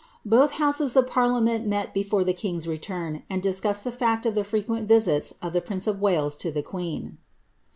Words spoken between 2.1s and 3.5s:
the king's return, and